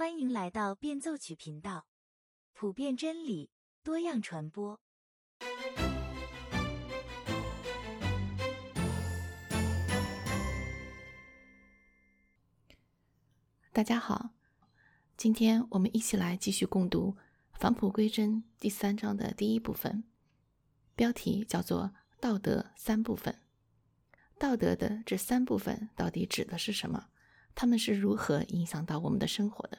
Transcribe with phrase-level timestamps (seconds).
[0.00, 1.86] 欢迎来到变奏曲频道，
[2.54, 3.50] 普遍真理，
[3.82, 4.80] 多样传播。
[13.74, 14.30] 大家好，
[15.18, 17.14] 今天我们一起来继续共读
[17.60, 20.04] 《返璞归真》第三章的第一部分，
[20.96, 23.38] 标题叫做“道德三部分”。
[24.40, 27.08] 道德的这三部分到底指的是什么？
[27.54, 29.76] 他们是如何影响到我们的生活的？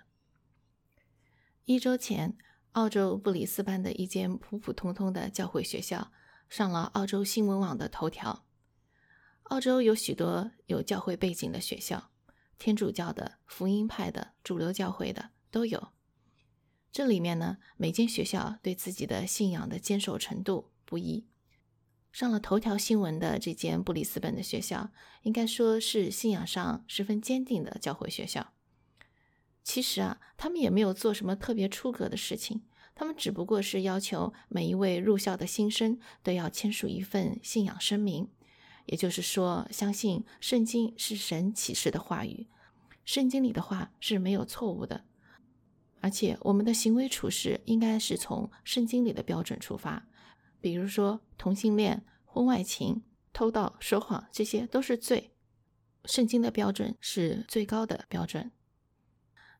[1.65, 2.35] 一周前，
[2.71, 6.11] 澳洲布里斯班的一间普普通通的教会学校
[6.49, 8.45] 上了澳洲新闻网的头条。
[9.43, 12.09] 澳洲有许多有教会背景的学校，
[12.57, 15.89] 天主教的、福音派的、主流教会的都有。
[16.91, 21.27] 这里面呢，每间学校对自己的信仰的坚守程度不一。
[22.11, 24.89] 上了头条新闻的这间布里斯本的学校，
[25.21, 28.53] 应该说是信仰上十分坚定的教会学校。
[29.63, 32.61] 其实啊，他们也没有做什么特别出格的事情，
[32.95, 38.29] 他们只不过是要求每一位入校的新生都要签署一份信仰声明，
[38.85, 42.47] 也就是说，相信圣经是神启示的话语，
[43.05, 45.05] 圣经里的话是没有错误的，
[45.99, 50.07] 而且我们的行为处事应该是从圣经里的标准出发。
[50.59, 53.03] 比如说，同性恋、婚外情、
[53.33, 55.31] 偷盗、说谎，这些都是罪。
[56.05, 58.51] 圣经的标准是最高的标准。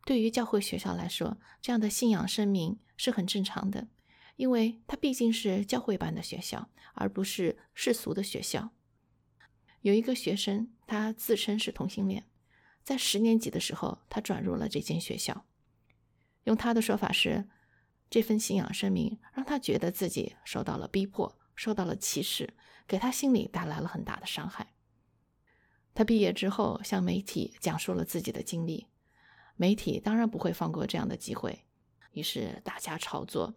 [0.06, 3.88] 对于教会学校来说，这样的信仰声明是很正常的，
[4.36, 8.72] 因为它毕竟是教会办的学校，而不是世俗的学校。
[9.82, 12.28] 有一个学生，他自称是同性恋，
[12.84, 15.46] 在十年级的时候，他转入了这间学校。
[16.44, 17.48] 用他的说法是。
[18.10, 22.54] 这份信仰声明让他觉得自己受到了逼迫，受到了歧视，
[22.86, 24.74] 给他心里带来了很大的伤害。
[25.94, 28.88] 他毕业之后向媒体讲述了自己的经历，
[29.62, 31.64] 媒体当然不会放过这样的机会，
[32.14, 33.54] 于是大家炒作，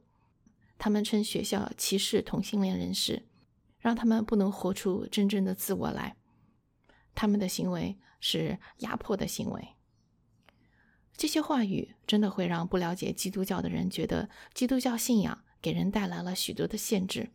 [0.77, 3.24] 他们称学校歧视同性恋人士，
[3.78, 6.14] 让他们不能活出真正的自我来，
[7.14, 9.77] 他们的行为是压迫的行为。
[11.17, 17.30] 这些话语真的会让不了解基督教的人觉得基督教信仰给人带来了许多的限制，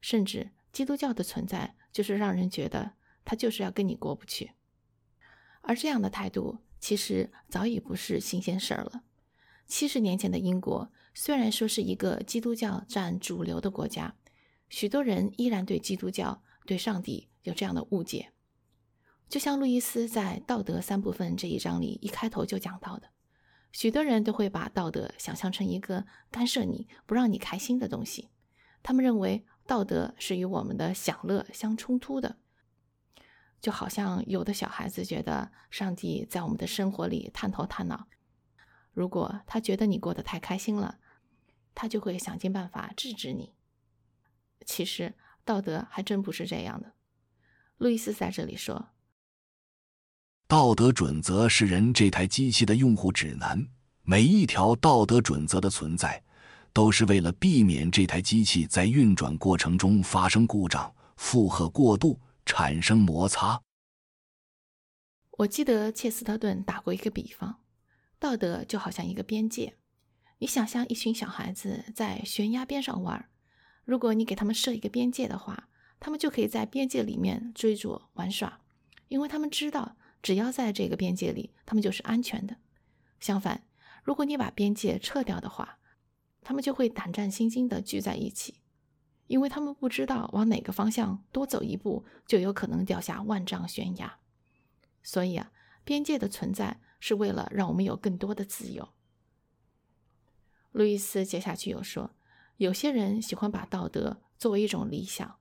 [0.00, 4.54] 甚至基督教的存在就是让人觉得他就是要跟你过不去。
[5.60, 9.04] 而这样的态度其实早已不是新鲜事儿了。
[9.68, 14.16] 七十年前的英国虽然说是一个基督教占主流的国家，
[14.68, 18.32] 许多人依然对基督教、对上帝有这样的误解。
[19.28, 23.10] 就像路易斯在《道德三部分》这一章里一开头就讲到的，
[23.70, 28.28] 许多人都会把道德想象成一个干涉你不让你开心的东西。
[28.82, 32.36] 他们认为道德是与我们的享乐相冲突的，
[33.62, 38.08] 就好像有的小孩子觉得上帝在我们的生活里探头探脑，
[38.92, 40.98] 如果他觉得你过得太开心了，
[41.72, 43.54] 他就会想尽办法制止你。
[44.66, 45.14] 其实
[45.44, 46.92] 道德还真不是这样的。
[47.78, 48.88] 路易斯在这里说。
[50.48, 53.66] 道德准则是人这台机器的用户指南。
[54.02, 56.20] 每一条道德准则的存在，
[56.72, 63.62] 都是为了避免这台机器在运转过程中发生故障、负荷过度、产生摩擦。
[65.38, 67.62] 我记得切斯特顿打过一个比方：
[68.18, 69.76] 道德就好像一个边界。
[70.38, 73.28] 你想象一群小孩子在悬崖边上玩，
[73.84, 78.60] 如果你给他们设一个边界的话，他们就可以在边界里面追逐玩耍，
[79.08, 79.96] 因为他们知道。
[80.22, 82.56] 只要在这个边界里，他们就是安全的。
[83.18, 83.66] 相反，
[84.04, 85.80] 如果你把边界撤掉的话，
[86.42, 88.61] 他们就会胆战心惊地聚在一起，
[89.32, 94.18] 因为他们不知道往哪个方向多走一步就有可能掉下万丈悬崖。
[95.02, 95.50] 所以啊，
[95.84, 98.90] 边界的存在是为了让我们有更多的自由。
[100.72, 102.10] 路易斯接下去又说，
[102.58, 105.38] 有些人喜欢把道德作为一种理想，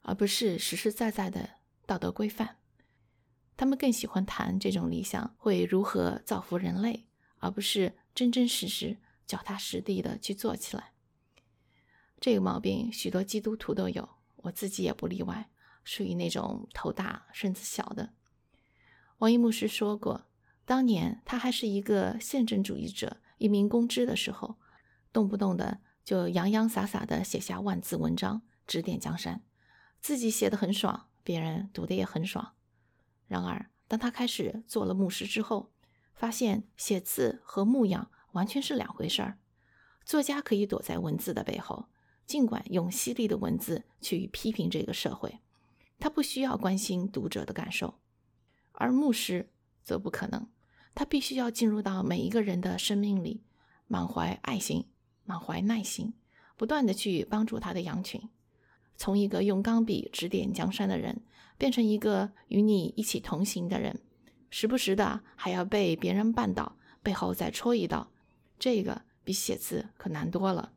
[0.00, 1.50] 而不是实实在在的
[1.84, 2.56] 道德规范。
[3.58, 7.06] 他们更喜欢谈这种理想会如何造福人类，
[7.40, 8.96] 而不是真真实实、
[9.26, 10.94] 脚踏实地的去做起来。
[12.20, 14.06] 这个毛病许多基督徒都有，
[14.36, 15.48] 我自己也不例外，
[15.82, 18.12] 属于那种头大身子小的。
[19.18, 20.26] 王一牧师说过，
[20.66, 24.56] 当年他还是一个宪政主义者、一名公知的时候，
[25.12, 29.42] 动不动的就洋洋洒洒的写下万字文章指点江山，
[30.00, 32.52] 自己写的很爽，别人读的也很爽。
[33.26, 35.70] 然而，当他开始做了牧师之后，
[36.14, 39.38] 发现写字和牧养完全是两回事儿。
[40.04, 41.88] 作家可以躲在文字的背后，
[42.30, 45.40] 尽管用犀利的文字去批评这个社会，
[45.98, 47.94] 他不需要关心读者的感受；
[48.70, 49.50] 而牧师
[49.82, 50.46] 则不可能，
[50.94, 53.42] 他必须要进入到每一个人的生命里，
[53.88, 54.86] 满怀爱心，
[55.24, 56.14] 满怀耐心，
[56.56, 58.22] 不断的去帮助他的羊群，
[58.96, 61.22] 从一个用钢笔指点江山的人，
[61.58, 64.00] 变成一个与你一起同行的人，
[64.50, 68.08] 时不时的还要被别人绊倒，背后再戳一刀，
[68.56, 70.70] 这个比写字可难多了。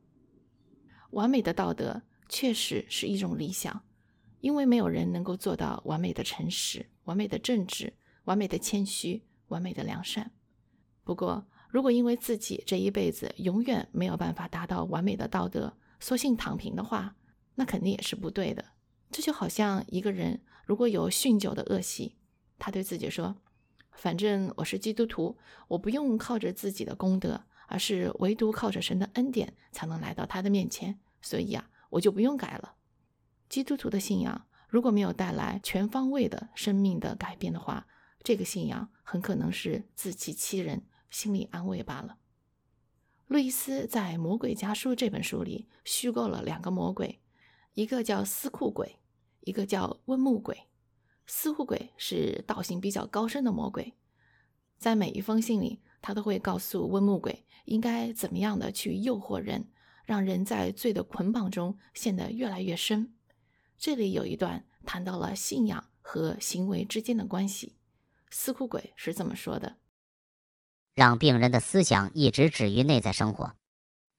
[1.13, 3.83] 完美的道德确实是一种理想，
[4.42, 7.94] 因为没有人能够做到完美的诚实、完美的正直、
[8.25, 9.24] 完美的谦虚。
[9.50, 10.31] 完美的良善。
[11.04, 17.15] 不过，如果因为自己这一辈子永远没有办法达到完美的道德，索性躺平的话，
[17.54, 18.65] 那肯定也是不对的。
[19.12, 22.15] 这就好像一个人如果有酗酒的恶习，
[22.57, 23.36] 他对自己说
[23.94, 25.38] ：“反正我是基督徒，
[25.68, 32.75] 我不用靠着自己的功德，而是唯独靠着神的恩典才能来到他的面前，所以啊，我就不用改了。”
[33.50, 37.86] 基督徒的信仰如果没有带来全方位的生命的改变的话，
[38.24, 42.18] 这个信仰很可能是自欺欺人、心理安慰罢了。
[43.27, 47.21] 路易斯在《魔鬼家书》这本书里虚构了两个魔鬼，
[47.74, 49.00] 一个叫司库鬼，
[49.42, 50.68] 一个叫温木鬼。
[51.25, 53.94] 司库鬼是道行比较高深的魔鬼，
[54.77, 59.68] 在每一封信里，他都会告诉温木鬼应该怎么样的去诱惑人，
[60.06, 63.13] 让人在罪的捆绑中陷得越来越深。
[63.77, 67.75] 这里有一段谈到了信仰和行为之间的关系。
[68.30, 69.75] 司库鬼是这么说的
[70.95, 73.54] ：“让病人的思想一直止于内在生活。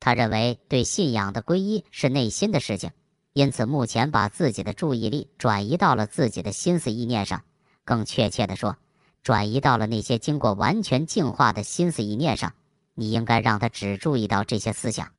[0.01, 2.91] 他认为对信仰的皈依是内心的事情，
[3.33, 7.43] 因此目前把自己的注意力转移到了自己的心思意念上。
[7.85, 8.77] 更确切地说，
[9.23, 12.55] 转移到了那些经过完全净化的心思意念上。
[12.95, 15.13] 你应该让他只注意到这些思想，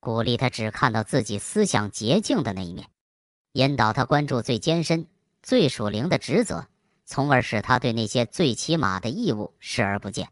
[0.00, 2.88] 鼓励他只看到自己思想洁净的那一面，
[3.52, 5.06] 引导他关注最艰深、
[5.42, 6.66] 最属灵的职责。”
[7.10, 10.28] 从而使他对那些最起码的义务视而不见。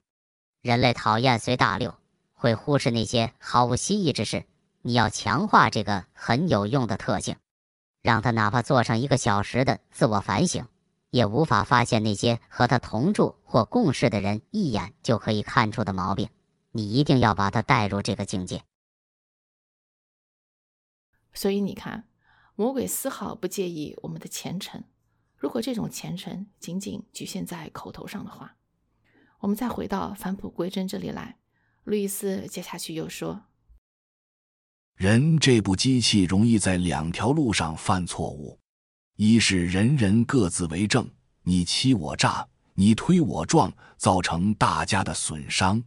[0.61, 1.95] 人类讨厌随大流，
[2.35, 4.45] 会忽视那些毫无新意之事。
[4.83, 7.37] 你要强化这个很有用的特性，
[8.03, 10.67] 让他哪怕做上一个小时的自我反省，
[11.09, 16.29] 也无法发现那些和他同住或共事的人一眼就可以看出的毛病。
[16.77, 18.65] 你一定要把他带入这个境界。
[21.33, 22.09] 所以你看，
[22.55, 24.85] 魔鬼丝毫不介意我们的虔诚。
[25.37, 28.57] 如果这种虔诚仅仅局限在口头上的话，
[29.41, 31.39] 我们再回到返璞归真这里来。
[31.85, 33.45] 路易斯接下去又说
[34.97, 38.59] ：“人这部机器容易在两条路上犯错误：
[39.17, 41.09] 一是人人各自为政，
[41.43, 45.83] 你欺我诈，你推我撞，造成大家的损伤；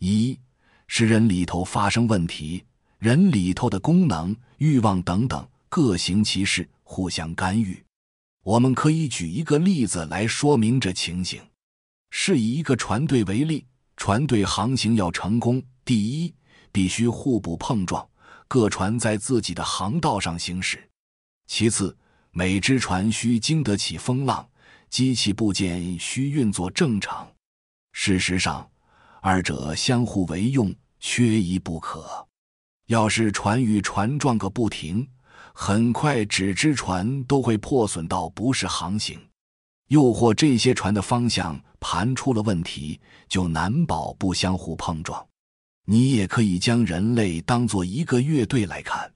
[0.00, 0.38] 一
[0.86, 2.64] 是人里头发生问题，
[2.98, 7.80] 人里头的功能、欲望等等各行其事，互相干预。”
[8.42, 11.42] 我们可以举一个例子来说明这情形，
[12.10, 13.66] 是以一个船队为例，
[13.98, 16.34] 船队航行要成功，第一
[16.72, 18.08] 必须互不碰撞，
[18.48, 20.78] 各船在自己的航道上行驶；
[21.46, 21.94] 其次，
[22.30, 24.48] 每只船需经得起风浪，
[24.88, 27.30] 机器部件需运作正常。
[27.92, 28.69] 事实上，
[29.22, 32.26] 二者相互为用，缺一不可。
[32.86, 35.06] 要是船与船撞个不停，
[35.52, 39.18] 很快，整只船都会破损到不是航行；
[39.88, 45.24] 又或这些船的方向盘出了问题，就难保不相互碰撞。
[45.84, 49.12] 你也可以将人类当做一个乐队来看，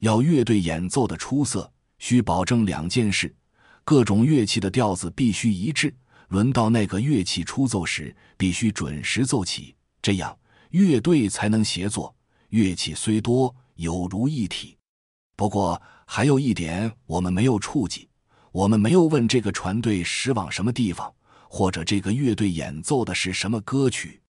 [0.00, 3.34] 要乐队演奏的出色，需保证两件事：
[3.82, 5.94] 各种乐器的调子必须一致，
[6.28, 10.38] 轮到那个乐器出奏时，必须准时奏起，这样
[10.70, 12.14] 乐队才能协作。
[12.50, 14.76] 乐器虽多，有如一体。
[15.36, 18.08] 不过还有一点，我们没有触及，
[18.52, 21.12] 我们没有问这个船队驶往什么地方，
[21.48, 24.20] 或者这个乐队演奏的是什么歌曲。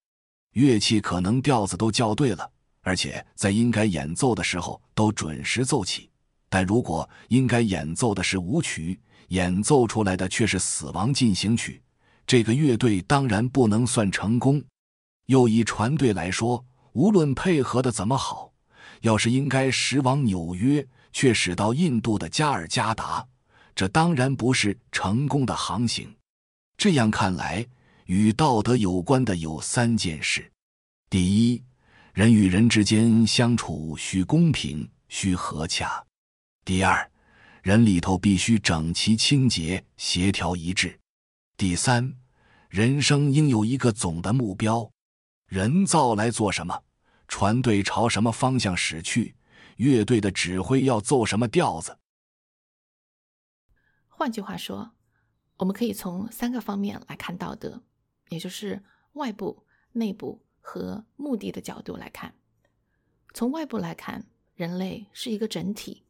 [0.53, 2.50] 乐器可能调子都校对了，
[2.82, 6.10] 而且在应该演奏的时候都准时奏起。
[6.50, 11.82] 但如果应该演奏的是舞曲，演奏出来的却是死亡进行曲，
[12.29, 14.63] 这个乐队当然不能算成功。
[15.25, 18.53] 又以船队来说，无论配合的怎么好，
[19.01, 20.88] 要是应该驶往纽约。
[21.12, 23.25] 却驶到印度的加尔加达，
[23.74, 26.15] 这当然不是成功的航行。
[26.77, 27.65] 这样看来，
[28.05, 30.51] 与道德有关的有三件事：
[31.09, 31.63] 第一，
[32.13, 36.05] 人与人之间相处需公平、需和洽；
[36.63, 37.09] 第二，
[37.63, 40.89] 人里头必须整齐、清洁、协调一致；
[41.57, 42.13] 第三，
[42.69, 44.91] 人生应有一个总的目标：
[45.47, 46.83] 人造来做什么，
[47.27, 49.35] 船队朝什么方向驶去。
[49.77, 51.97] 乐队的指挥要奏什么调子？
[54.07, 54.91] 换句话说，
[55.57, 57.81] 我们可以从三个方面来看道德，
[58.27, 58.83] 也就是
[59.13, 62.35] 外部、内部和目的的角度来看。
[63.33, 66.03] 从外部来看，人类是一个整体，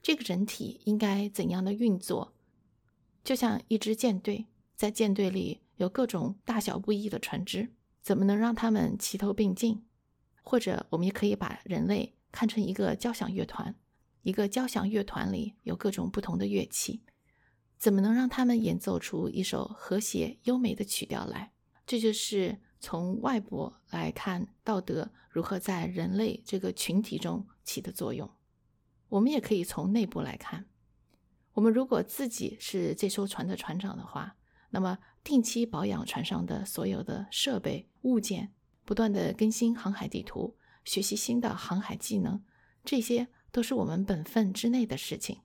[0.00, 2.32] 这个整体应该怎样的运作？
[3.24, 7.70] 就像一支舰队，在舰队里有各种大小不一的船只，
[8.02, 9.84] 怎么能让他们齐头并进？
[10.42, 13.74] 或者，我们也可以把人类看成一个交响乐团，
[14.22, 17.02] 一个交响乐团里有各种不同的乐器，
[17.78, 21.52] 怎么能让他们演奏出一首和谐优美的曲调来？
[21.86, 28.30] 这就是从外部来看道德如何在人类这个群体中起的作用。
[29.08, 30.66] 我们也可以从内部来看。
[31.52, 34.36] 我们如果自己是这艘船的船长的话，
[34.74, 38.52] 那么定期保养船上的所有的设备物件，
[38.84, 42.42] 不断的更新航海地图，学习新的航海技能，
[42.84, 45.42] 这些都是我们本分之内的事情。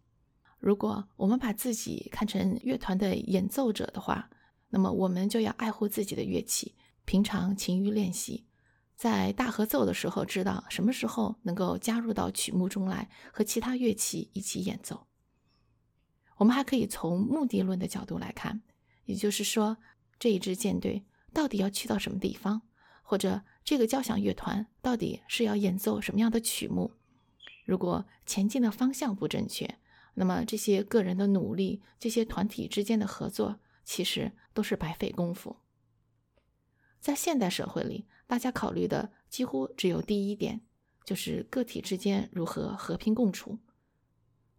[0.58, 4.32] 如果我们把自己看成乐团的演奏者的话，
[4.70, 8.48] 那么我们就要爱护自己的乐器，平常勤于练习，
[8.96, 15.06] 在大合奏的时候知道什么时候能够加入到曲目中来，和其他乐器一起演奏。
[16.38, 18.64] 我们还可以从目的论的角度来看，
[19.10, 19.78] 也就是说，
[20.20, 22.62] 这一支舰队到底要去到什么地方，
[23.02, 26.92] 或者这个交响乐团到底是要演奏什么样的曲目？
[27.66, 29.80] 如果前进的方向不正确，
[30.14, 35.58] 那么这些个人的努力，这些团体之间的合作，其实都是白费功夫。
[37.00, 40.62] 在现代社会里，大家考虑的几乎只有第一点，
[41.04, 43.58] 就是个体之间如何和平共处。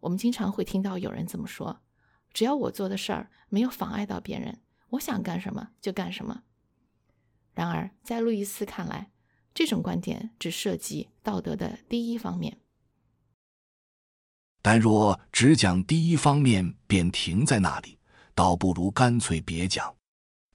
[0.01, 1.81] 我们经常会听到有人这么说
[2.33, 4.59] ：“只要我做的事儿没有妨碍到别人，
[4.89, 6.43] 我想干什么就干什么。”
[7.53, 9.11] 然而，在路易斯看来，
[9.53, 12.57] 这种观点只涉及道德的第一方面。
[14.61, 17.97] 但若只讲第一方面便停在那里，
[18.33, 19.95] 倒不如干脆别讲。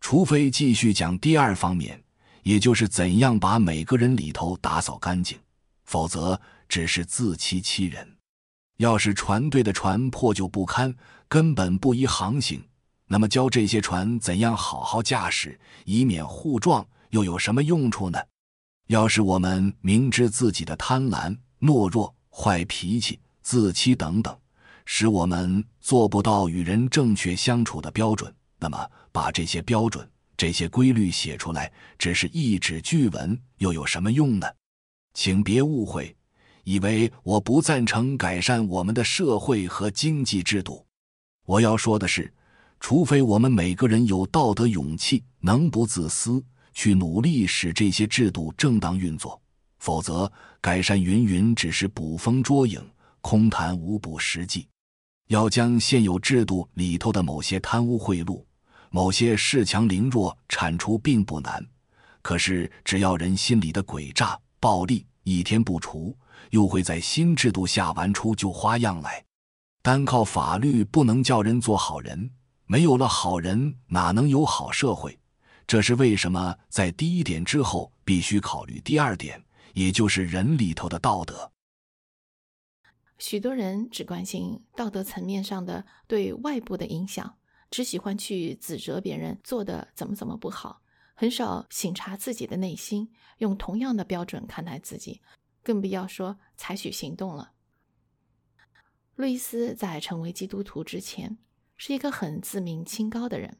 [0.00, 2.04] 除非继续讲第二方面，
[2.44, 5.38] 也就是怎样把每个人里头打扫干净，
[5.84, 8.15] 否则只是自欺欺人。
[8.78, 10.94] 要是船队的船破旧不堪，
[11.28, 12.62] 根本不宜航行，
[13.06, 18.18] 那么教这些船怎样好好驾驶，以免互撞，又有什么用处呢？
[18.88, 24.36] 要是我们明知自己的贪婪、懦弱、坏脾气、自欺等等，
[24.84, 34.46] 使我们做不到与人正确相处的标准，那么把这些标准、这些规律写出来，只是一纸句文，又有什么用呢？
[35.14, 36.15] 请别误会。
[36.66, 40.84] 以为我不赞成改善我们的社会和经济制度。
[41.46, 42.32] 我要说的是，
[42.80, 46.42] 除非我们每个人有道德勇气，能不自私，
[46.72, 49.40] 去努力使这些制度正当运作，
[49.78, 50.30] 否则
[50.60, 52.84] 改善云云只是捕风捉影，
[53.20, 54.66] 空谈无补实际。
[55.28, 58.42] 要将现有制度里头的某些贪污贿赂、
[58.90, 61.64] 某些恃强凌弱铲除，并不难。
[62.22, 66.16] 可是，只要人心里的诡诈、暴力一天不除，
[66.50, 69.24] 又会在新制度下玩出旧花样来，
[69.82, 72.30] 单靠法律不能叫人做好人，
[72.66, 75.18] 没有了好人，哪能有好社会？
[75.66, 81.50] 这是为什么在第一点之后必须考虑第二点，也就是人里头的道德。
[83.18, 90.82] 许多人只关心道德层面上的对外部的影响，只喜欢去指责别人做的怎么怎么不好，
[91.18, 95.22] 很少省察自己的内心，用同样的标准看待自己。
[95.62, 97.50] 更不要说采取行动了。
[99.16, 101.38] 路易斯在成为基督徒之前，
[101.76, 103.56] 是一个很自命清高的人，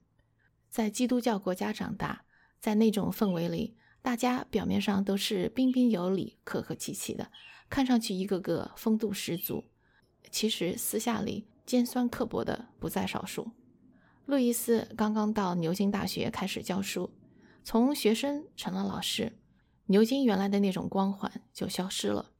[0.68, 2.26] 在基督教国家长大，
[2.60, 7.32] 在那种氛围里，大家表面上都是彬彬有礼、客客气气的，
[7.70, 9.64] 看上去一个个风度十足，
[10.30, 13.50] 其实私下里尖酸刻薄的不在少数。
[14.26, 17.10] 路易斯刚刚到牛津大学开始教书，
[17.66, 19.40] 从学生成了老师。
[19.86, 22.30] 牛津原来的那种光环就消失了。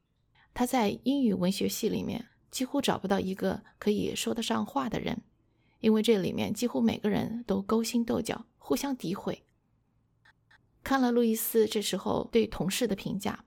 [0.54, 5.22] 他在英语文学系里面几乎找不到一个可以说得上话的人，
[5.80, 9.44] 因为这里面几乎每个人都勾心斗角，互相诋毁。
[10.84, 13.44] 看了路易斯这时候对同事的评价，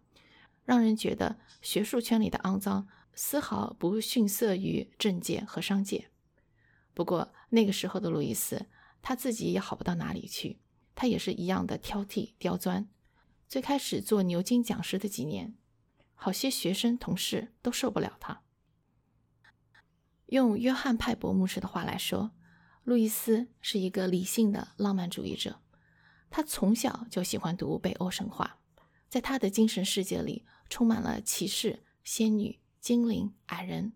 [0.65, 6.09] 让人觉得学术圈里的肮脏丝毫不逊色于政界和商界。
[6.93, 8.65] 不过那个时候的路易斯
[9.01, 10.59] 他自己也好不到哪里去，
[10.95, 12.87] 他也是一样的挑剔刁钻。
[13.47, 15.55] 最开始做牛津讲师的几年，
[16.13, 18.41] 好些学生同事都受不了他。
[20.27, 22.31] 用约翰派伯牧师的话来说，
[22.83, 25.59] 路易斯是一个理性的浪漫主义者。
[26.29, 28.59] 他从小就喜欢读北欧神话，
[29.07, 33.93] 在他的精神世界里充满了骑士、仙女、精灵、矮人。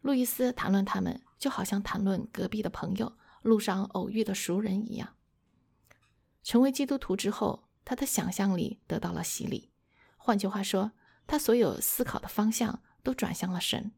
[0.00, 5.15] 路易斯谈论他们，就好像谈论隔壁的朋友、路上偶遇的熟人一样。
[6.46, 9.72] 成为基督徒之后，他的想象力得到了洗礼。
[10.16, 10.92] 换句话说，
[11.26, 13.90] 他所有思考的方向都转向了神。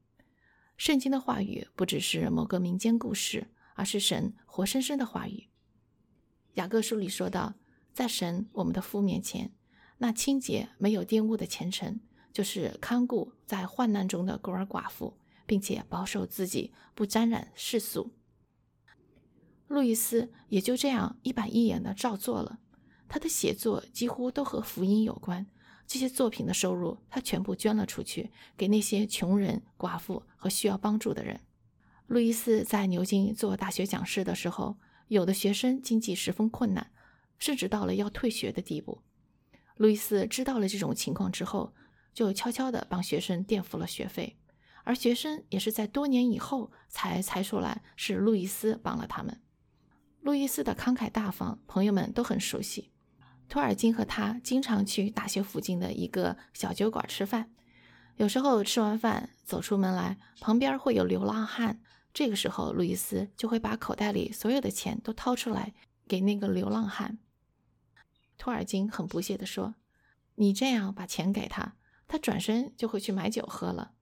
[0.78, 5.50] 圣经的话语不只是某个民间故事，而是神活生生的话语。
[6.54, 7.52] 雅各书里说道
[7.92, 9.52] ：“在神我们的父面前，
[9.98, 12.00] 那清洁没有玷污的虔诚，
[12.32, 18.10] 就是看顾在患难中的孤儿寡妇，并且保守自己不沾染世俗。”
[19.68, 22.58] 路易斯也就这样一板一眼的照做了。
[23.06, 25.46] 他的写作几乎都和福音有关，
[25.86, 31.40] 这些作品的收入他全部捐了出去，给那些穷人、寡妇和需要帮助的人。
[32.06, 36.90] 路易斯在牛津做大学讲师的时候，有的学生经济十分困难，
[37.38, 39.02] 甚至到了要退学的地步。
[39.76, 41.74] 路易斯知道了这种情况之后，
[42.12, 44.36] 就悄悄地帮学生垫付了学费，
[44.84, 49.40] 而学生也是在多年以后才猜出来是路易斯帮了他们。
[50.20, 52.90] 路易斯的慷慨大方，朋友们都很熟悉。
[53.48, 57.50] 托尔金和他经常去大学附近的一个小酒馆吃饭，
[58.16, 61.80] 有时候吃完饭走出门来，旁边会有流浪汉。
[62.12, 65.72] 这个时候，路易斯就会把口袋里所有的钱都掏出来
[66.06, 67.18] 给那个流浪汉。
[68.36, 69.76] 托尔金很不屑地说
[70.36, 73.92] ：“你这样把钱给他，他转身就会去买酒喝了。”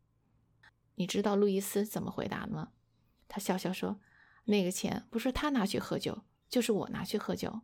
[0.97, 2.71] 你知道路易斯怎么回答吗？
[3.29, 4.01] 他笑笑说
[4.47, 7.61] ：“那个钱不是他拿去喝酒，就是我拿去喝酒。”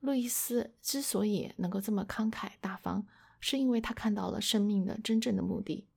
[0.00, 3.06] 路易斯之所以能够这么慷慨大方，
[3.40, 5.88] 是因为他看到了生命的真正的目的。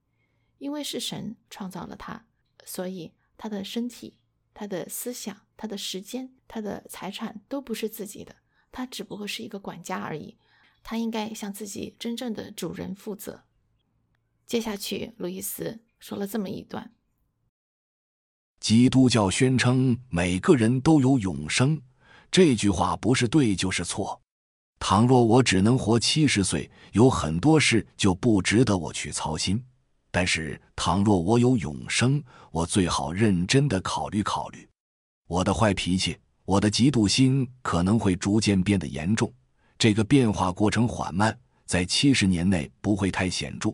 [0.57, 2.25] 因为是神创造了他，
[2.65, 4.17] 所以他的身体、
[4.53, 8.36] 他的思想、他的时间、他的财产都不是自己的，
[8.69, 10.38] 他只不过是一个管家而已。
[10.83, 13.43] 他应该向自己真正的主人负责。
[14.45, 16.93] 接下去，路易斯说了这么一段：
[18.59, 21.79] 基督教宣称每个人都有永生。
[22.31, 24.19] 这句话不是对就是错。
[24.79, 29.61] 倘若我只能活七十岁，有很多事就不值得我去操心。
[30.12, 34.67] 但是，倘若我有永生，我最好认真的考虑考虑。
[35.27, 39.31] 我的坏脾气，我的嫉妒心可能会逐渐变得严重。
[39.77, 43.73] 这个变化过程缓慢，在七十年内不会太显著，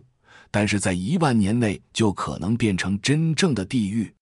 [0.50, 4.14] 但是在一万年内就可能变成真正的地狱。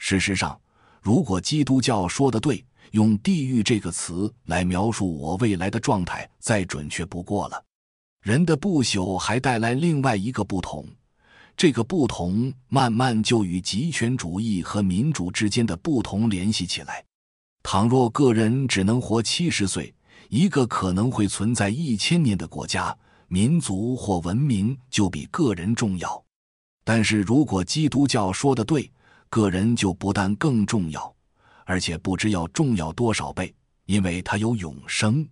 [0.00, 0.60] 事实上，
[1.00, 2.64] 如果基督教说的对。
[2.92, 7.64] 用“地狱”这个词来描述我未来的状态，再准确不过了。
[8.20, 10.84] 人的不朽还带来另外一个不同，
[11.56, 17.04] 这个不同慢慢就与极权主义和民主之间的不同联系起来。
[17.62, 19.94] 倘若个人只能活七十岁，
[20.28, 22.96] 一个可能会存在一千年的国家、
[23.28, 26.20] 民族或文明就比个人重要。
[26.82, 28.90] 但是如果基督教说的对，
[29.30, 31.16] 个人就不但更重要。
[31.64, 33.54] 而且不知要重要多少倍，
[33.86, 35.28] 因为他有永生。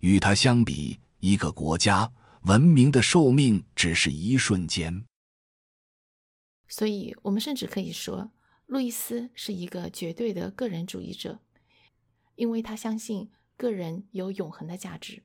[0.00, 5.06] 与他相比，一个国家文明的寿命只是一瞬间。
[6.68, 8.30] 所以，我们甚至可以说，
[8.66, 11.40] 路易斯是一个绝对的个人主义者，
[12.34, 15.22] 因为他相信个人有永恒的价值。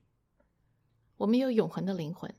[1.17, 2.33] 我们有永恒的灵魂，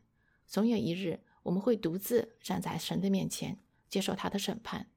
[0.47, 3.61] 总有一日我们会独自站在神的面前，
[3.91, 4.89] 接受他的审判，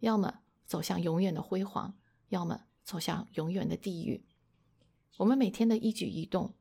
[0.00, 2.64] 要么走向永远的辉煌，要么。
[2.88, 4.24] 走向永远的地狱。
[5.18, 6.54] 我们每天的一举一动，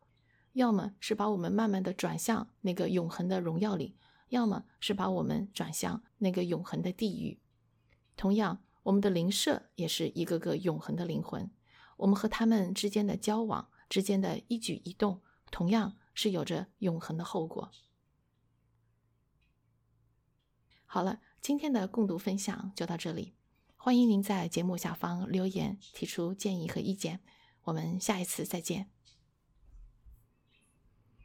[0.51, 3.95] 要么是把我们慢慢的转向那个永恒的荣耀里，
[4.27, 7.39] 要么是把我们转向那个永恒的地狱。
[8.17, 11.49] 同样，我们的灵舍也是一个个永恒的灵魂，
[11.95, 17.71] 我们和他们之间的交往、之间的一举一动，同样是有着永恒的后果。
[20.85, 23.33] 好了，今天的共读分享就到这里。
[23.77, 27.21] 欢迎您在节目下方留言，提出建议和意见。
[27.63, 28.96] 我们下一次再见。